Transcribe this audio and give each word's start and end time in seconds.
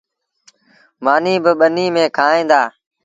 مآݩيٚ 1.03 1.41
با 1.43 1.51
ٻنيٚ 1.59 1.93
ميݩ 1.93 2.13
کآُئيٚن 2.17 2.45
دآ۔ 2.51 2.61